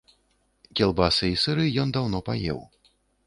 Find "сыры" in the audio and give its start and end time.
1.43-1.65